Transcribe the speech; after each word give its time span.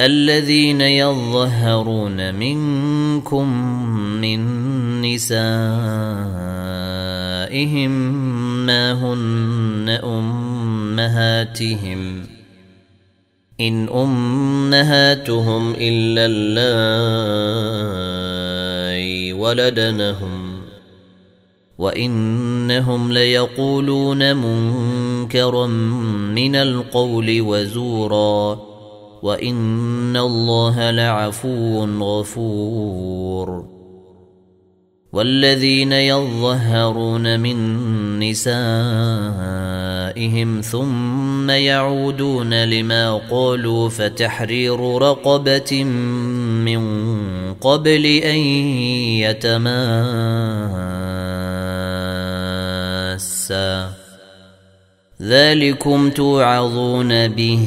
الذين 0.00 0.80
يظهرون 0.80 2.34
منكم 2.34 3.48
من 4.20 4.40
نسائهم 5.02 5.50
ما 8.66 8.92
هن 8.92 10.00
أمهاتهم. 10.04 12.22
إن 13.60 13.88
أمهاتهم 13.88 15.74
إلا 15.78 16.26
اللائي 16.26 16.52
ولدنهم. 19.32 20.60
وإنهم 21.78 23.12
ليقولون 23.12 24.36
منكرا 24.36 25.66
من 26.36 26.56
القول 26.56 27.40
وزورا. 27.40 28.73
وان 29.24 30.16
الله 30.16 30.90
لعفو 30.90 31.84
غفور. 31.84 33.74
والذين 35.12 35.92
يظهرون 35.92 37.40
من 37.40 37.58
نسائهم 38.18 38.60
ثم 40.60 41.50
يعودون 41.50 42.64
لما 42.64 43.20
قالوا 43.30 43.88
فتحرير 43.88 44.98
رقبه 44.98 45.84
من 46.64 46.82
قبل 47.54 48.06
ان 48.06 48.38
يتماسا. 49.24 49.94
ذلكم 55.22 56.10
توعظون 56.10 57.28
به 57.28 57.66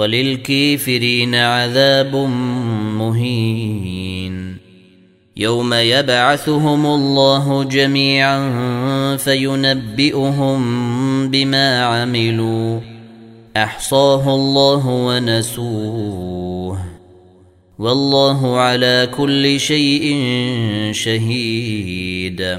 وللكافرين 0.00 1.34
عذاب 1.34 2.16
مهين. 2.96 4.56
يوم 5.36 5.74
يبعثهم 5.74 6.86
الله 6.86 7.64
جميعا 7.64 9.16
فينبئهم 9.16 10.60
بما 11.30 11.84
عملوا. 11.84 12.80
أحصاه 13.56 14.34
الله 14.34 14.86
ونسوه. 14.86 16.78
والله 17.78 18.58
على 18.58 19.08
كل 19.16 19.60
شيء 19.60 20.16
شهيد. 20.92 22.58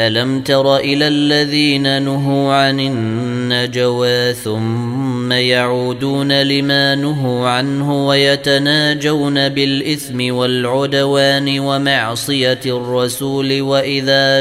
ألم 0.00 0.42
تر 0.42 0.76
إلى 0.76 1.08
الذين 1.08 2.02
نهوا 2.02 2.54
عن 2.54 2.80
النجوى 2.80 4.34
ثم 4.34 5.32
يعودون 5.32 6.42
لما 6.42 6.94
نهوا 6.94 7.48
عنه 7.48 8.06
ويتناجون 8.06 9.48
بالإثم 9.48 10.34
والعدوان 10.34 11.58
ومعصية 11.58 12.60
الرسول 12.66 13.60
وإذا 13.60 14.40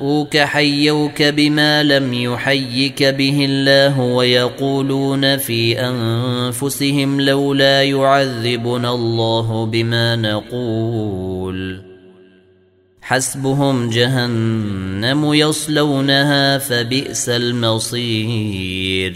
جاءوك 0.00 0.36
حيوك 0.36 1.22
بما 1.22 1.82
لم 1.82 2.14
يحيك 2.14 3.02
به 3.02 3.46
الله 3.50 4.00
ويقولون 4.00 5.36
في 5.36 5.80
أنفسهم 5.80 7.20
لولا 7.20 7.82
يعذبنا 7.82 8.94
الله 8.94 9.66
بما 9.66 10.16
نقول 10.16 11.80
ۖ 11.84 11.87
حسبهم 13.08 13.90
جهنم 13.90 15.34
يصلونها 15.34 16.58
فبئس 16.58 17.28
المصير. 17.28 19.14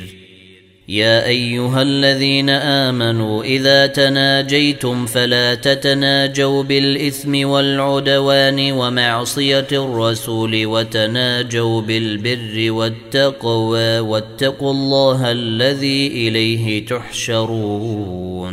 يا 0.88 1.26
أيها 1.26 1.82
الذين 1.82 2.50
آمنوا 2.50 3.44
إذا 3.44 3.86
تناجيتم 3.86 5.06
فلا 5.06 5.54
تتناجوا 5.54 6.62
بالإثم 6.62 7.48
والعدوان 7.48 8.72
ومعصية 8.72 9.68
الرسول 9.72 10.66
وتناجوا 10.66 11.80
بالبر 11.80 12.72
والتقوى 12.72 13.98
واتقوا 13.98 14.71
الله 14.71 15.33
الذي 15.33 16.06
إليه 16.06 16.86
تحشرون. 16.86 18.53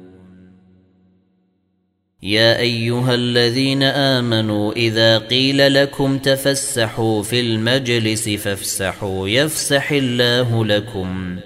يا 2.23 2.59
أيها 2.59 3.15
الذين 3.15 3.83
آمنوا 3.83 4.73
إذا 4.73 5.17
قيل 5.17 5.73
لكم 5.73 6.17
تفسحوا 6.17 7.23
في 7.23 7.39
المجلس 7.39 8.29
فافسحوا 8.29 9.29
يفسح 9.29 9.91
الله 9.91 10.65
لكم. 10.65 11.37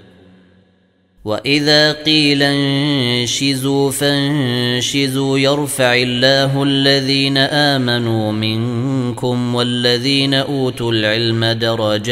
وإذا 1.24 1.92
قيل 1.92 2.42
انشزوا 2.42 3.90
فانشزوا 3.90 5.38
يرفع 5.38 5.94
الله 5.96 6.62
الذين 6.62 7.38
آمنوا 7.38 8.32
منكم 8.32 9.54
والذين 9.54 10.34
أوتوا 10.34 10.92
العلم 10.92 11.44
درجات. 11.44 12.06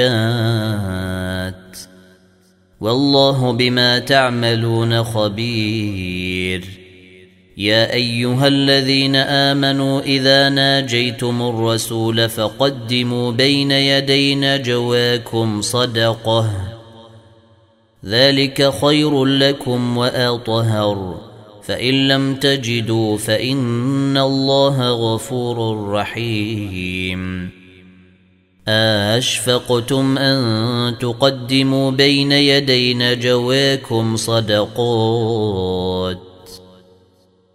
والله 2.80 3.52
بما 3.52 3.98
تعملون 3.98 5.04
خبير. 5.04 6.83
يا 7.56 7.92
أيها 7.92 8.48
الذين 8.48 9.16
آمنوا 9.16 10.00
إذا 10.00 10.48
ناجيتم 10.48 11.42
الرسول 11.42 12.28
فقدموا 12.28 13.32
بين 13.32 13.70
يدي 13.70 14.34
نجواكم 14.34 15.60
صدقة. 15.62 16.50
ذلك 18.04 18.72
خير 18.82 19.24
لكم 19.24 19.96
وأطهر. 19.96 21.20
فإن 21.62 22.08
لم 22.08 22.34
تجدوا 22.34 23.18
فإن 23.18 24.16
الله 24.16 24.90
غفور 24.90 25.88
رحيم. 25.90 27.50
اشفقتم 28.68 30.18
أن 30.18 30.98
تقدموا 30.98 31.90
بين 31.90 32.32
يدي 32.32 32.94
نجواكم 32.94 34.16
صدقات؟ 34.16 35.93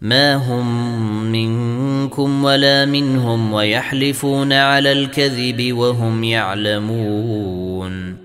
ما 0.00 0.34
هم 0.34 1.32
منكم 1.32 2.44
ولا 2.44 2.84
منهم 2.84 3.52
ويحلفون 3.52 4.52
على 4.52 4.92
الكذب 4.92 5.72
وهم 5.72 6.24
يعلمون 6.24 8.16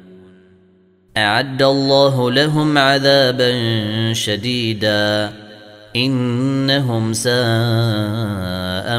اعد 1.18 1.62
الله 1.62 2.32
لهم 2.32 2.78
عذابا 2.78 3.54
شديدا 4.14 5.34
انهم 5.96 7.14
ساء 7.14 7.34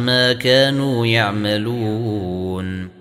ما 0.00 0.32
كانوا 0.32 1.06
يعملون 1.06 2.93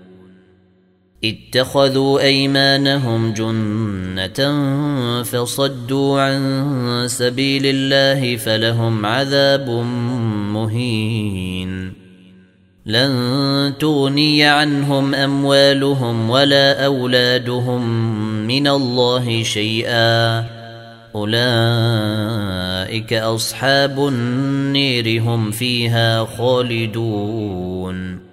اتخذوا 1.26 2.20
أيمانهم 2.20 3.34
جنة 3.34 4.64
فصدوا 5.24 6.22
عن 6.22 7.06
سبيل 7.08 7.62
الله 7.66 8.38
فلهم 8.38 9.06
عذاب 9.06 9.70
مهين. 10.54 11.94
لن 12.86 13.74
تغني 13.80 14.44
عنهم 14.44 15.16
أموالهم 15.16 16.30
ولا 16.30 16.86
أولادهم 16.86 18.08
من 18.48 18.68
الله 18.68 19.44
شيئا. 19.44 20.46
أولئك 21.16 23.14
أصحاب 23.14 24.08
النير 24.08 25.22
هم 25.22 25.52
فيها 25.52 26.26
خالدون. 26.26 28.33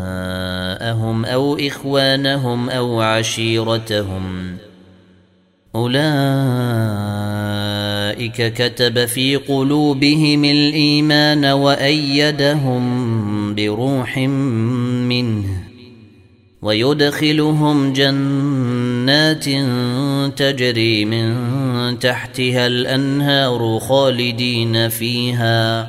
أو 1.11 1.57
إخوانهم 1.57 2.69
أو 2.69 3.01
عشيرتهم. 3.01 4.57
أولئك 5.75 6.01
كتب 8.53 9.05
في 9.05 9.35
قلوبهم 9.35 10.45
الإيمان 10.45 11.45
وأيدهم 11.45 12.85
بروح 13.55 14.17
منه 15.07 15.45
ويدخلهم 16.61 17.93
جنات 17.93 19.45
تجري 20.39 21.05
من 21.05 21.35
تحتها 21.99 22.67
الأنهار 22.67 23.79
خالدين 23.79 24.89
فيها. 24.89 25.87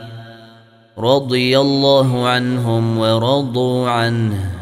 رضي 0.98 1.58
الله 1.58 2.26
عنهم 2.28 2.98
ورضوا 2.98 3.88
عنه. 3.88 4.61